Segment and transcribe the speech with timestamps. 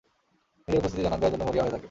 [0.67, 1.79] নিজের উপস্থিতি জানান দেয়ার জন্য মরিয়া হয়ে থাকে।